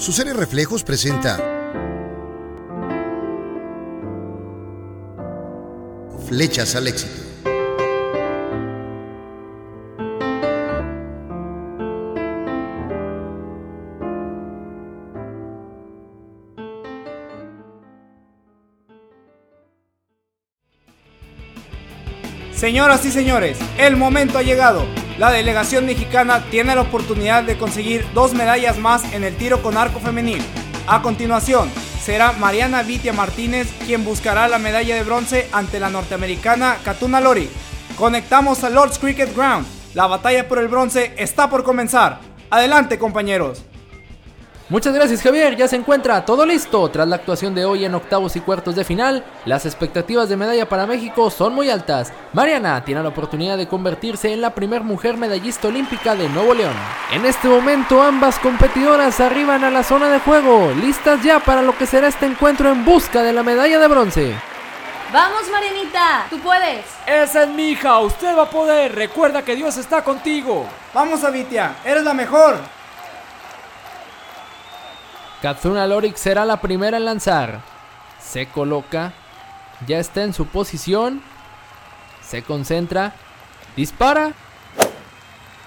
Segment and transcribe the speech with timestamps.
[0.00, 1.36] Su serie Reflejos presenta
[6.26, 7.20] Flechas al éxito.
[22.54, 24.99] Señoras y señores, el momento ha llegado.
[25.20, 29.76] La delegación mexicana tiene la oportunidad de conseguir dos medallas más en el tiro con
[29.76, 30.40] arco femenil.
[30.86, 31.70] A continuación,
[32.02, 37.50] será Mariana Vitia Martínez quien buscará la medalla de bronce ante la norteamericana Katuna Lori.
[37.98, 39.66] Conectamos a Lord's Cricket Ground.
[39.92, 42.20] La batalla por el bronce está por comenzar.
[42.48, 43.62] Adelante compañeros.
[44.70, 46.88] Muchas gracias Javier, ya se encuentra todo listo.
[46.90, 50.68] Tras la actuación de hoy en octavos y cuartos de final, las expectativas de medalla
[50.68, 52.12] para México son muy altas.
[52.32, 56.76] Mariana tiene la oportunidad de convertirse en la primera mujer medallista olímpica de Nuevo León.
[57.10, 61.76] En este momento ambas competidoras arriban a la zona de juego, listas ya para lo
[61.76, 64.36] que será este encuentro en busca de la medalla de bronce.
[65.12, 66.84] Vamos Marianita, tú puedes.
[67.08, 68.94] Esa es mi hija, usted va a poder.
[68.94, 70.64] Recuerda que Dios está contigo.
[70.94, 72.79] Vamos Avitia, eres la mejor.
[75.42, 77.60] Katsuna Lorik será la primera en lanzar.
[78.20, 79.12] Se coloca.
[79.86, 81.22] Ya está en su posición.
[82.22, 83.14] Se concentra.
[83.74, 84.32] Dispara.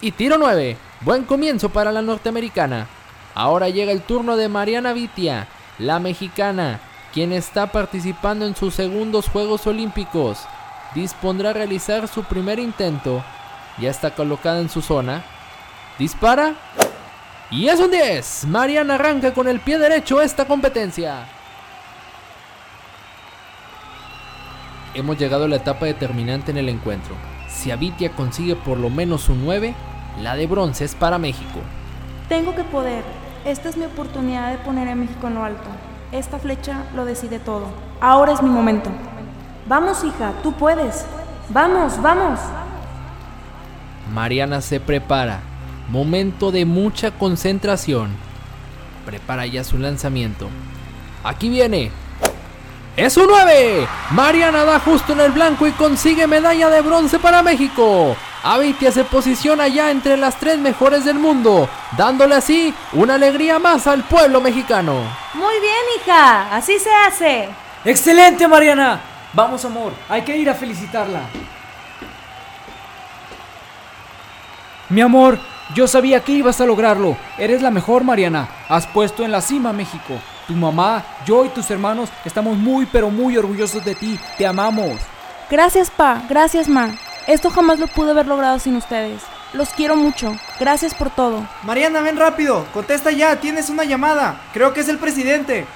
[0.00, 0.76] Y tiro 9.
[1.02, 2.86] Buen comienzo para la norteamericana.
[3.34, 5.46] Ahora llega el turno de Mariana Vitia,
[5.78, 6.80] la mexicana,
[7.12, 10.40] quien está participando en sus segundos Juegos Olímpicos.
[10.94, 13.22] Dispondrá a realizar su primer intento.
[13.78, 15.22] Ya está colocada en su zona.
[15.98, 16.54] Dispara.
[17.50, 18.46] Y es un 10.
[18.48, 21.26] Mariana arranca con el pie derecho esta competencia.
[24.94, 27.14] Hemos llegado a la etapa determinante en el encuentro.
[27.48, 29.74] Si Avitia consigue por lo menos un 9,
[30.20, 31.60] la de bronce es para México.
[32.28, 33.02] Tengo que poder.
[33.46, 35.68] Esta es mi oportunidad de poner a México en lo alto.
[36.12, 37.66] Esta flecha lo decide todo.
[38.00, 38.90] Ahora es mi momento.
[39.66, 41.06] Vamos, hija, tú puedes.
[41.48, 42.40] Vamos, vamos.
[44.12, 45.40] Mariana se prepara.
[45.88, 48.10] Momento de mucha concentración.
[49.06, 50.48] Prepara ya su lanzamiento.
[51.24, 51.90] Aquí viene.
[52.96, 53.86] ¡Es un 9!
[54.10, 58.16] Mariana da justo en el blanco y consigue medalla de bronce para México.
[58.42, 63.86] Avitia se posiciona ya entre las tres mejores del mundo, dándole así una alegría más
[63.86, 64.94] al pueblo mexicano.
[65.34, 67.48] Muy bien, hija, así se hace.
[67.84, 69.00] ¡Excelente, Mariana!
[69.32, 71.22] Vamos, amor, hay que ir a felicitarla.
[74.88, 75.38] Mi amor,
[75.74, 77.16] yo sabía que ibas a lograrlo.
[77.36, 78.48] Eres la mejor, Mariana.
[78.68, 80.18] Has puesto en la cima México.
[80.46, 84.18] Tu mamá, yo y tus hermanos estamos muy pero muy orgullosos de ti.
[84.38, 84.98] Te amamos.
[85.50, 86.22] Gracias, pa.
[86.28, 86.94] Gracias, ma.
[87.26, 89.22] Esto jamás lo pude haber logrado sin ustedes.
[89.52, 90.32] Los quiero mucho.
[90.58, 91.46] Gracias por todo.
[91.62, 92.66] Mariana, ven rápido.
[92.72, 93.36] Contesta ya.
[93.36, 94.40] Tienes una llamada.
[94.54, 95.66] Creo que es el presidente.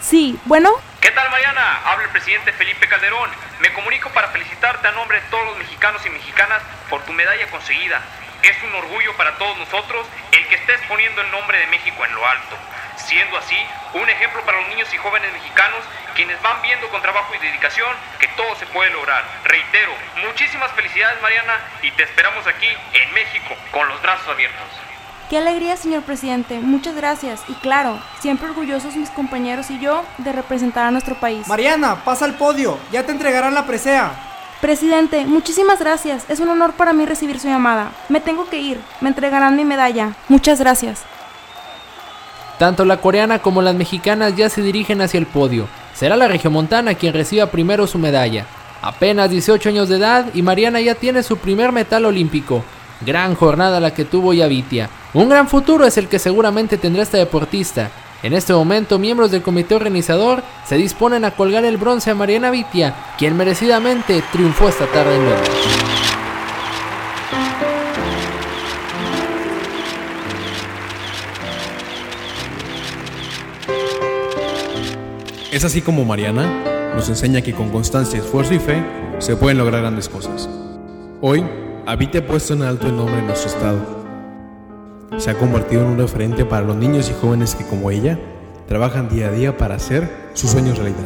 [0.00, 0.70] Sí, bueno.
[1.00, 1.80] ¿Qué tal, Mariana?
[1.84, 3.30] Habla el presidente Felipe Calderón.
[3.60, 6.60] Me comunico para felicitarte a nombre de todos los mexicanos y mexicanas
[6.90, 8.00] por tu medalla conseguida.
[8.42, 12.14] Es un orgullo para todos nosotros el que estés poniendo el nombre de México en
[12.14, 12.56] lo alto,
[12.96, 13.56] siendo así
[13.94, 15.84] un ejemplo para los niños y jóvenes mexicanos
[16.14, 17.88] quienes van viendo con trabajo y dedicación
[18.18, 19.24] que todo se puede lograr.
[19.44, 19.92] Reitero,
[20.26, 24.66] muchísimas felicidades Mariana y te esperamos aquí en México con los brazos abiertos.
[25.30, 26.58] Qué alegría, señor presidente.
[26.58, 27.42] Muchas gracias.
[27.48, 31.46] Y claro, siempre orgullosos mis compañeros y yo de representar a nuestro país.
[31.46, 32.78] Mariana, pasa al podio.
[32.90, 34.27] Ya te entregarán la presea.
[34.60, 36.24] Presidente, muchísimas gracias.
[36.28, 37.92] Es un honor para mí recibir su llamada.
[38.08, 38.80] Me tengo que ir.
[39.00, 40.14] Me entregarán mi medalla.
[40.28, 41.02] Muchas gracias.
[42.58, 45.68] Tanto la coreana como las mexicanas ya se dirigen hacia el podio.
[45.94, 48.46] Será la regiomontana quien reciba primero su medalla.
[48.82, 52.64] Apenas 18 años de edad y Mariana ya tiene su primer metal olímpico.
[53.00, 54.90] Gran jornada la que tuvo Yavitia.
[55.14, 57.90] Un gran futuro es el que seguramente tendrá esta deportista.
[58.20, 62.50] En este momento, miembros del comité organizador se disponen a colgar el bronce a Mariana
[62.50, 65.50] Vitia, quien merecidamente triunfó esta tarde en Londres.
[75.52, 78.84] Es así como Mariana nos enseña que con constancia, esfuerzo y fe
[79.18, 80.48] se pueden lograr grandes cosas.
[81.20, 81.44] Hoy,
[81.86, 83.97] Avite ha puesto en alto el nombre de nuestro estado
[85.16, 88.18] se ha convertido en un referente para los niños y jóvenes que como ella
[88.66, 90.98] trabajan día a día para hacer sus sueños realidad.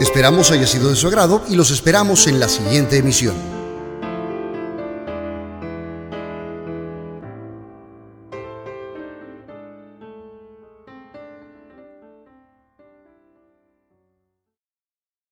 [0.00, 3.55] Esperamos haya sido de su agrado y los esperamos en la siguiente emisión.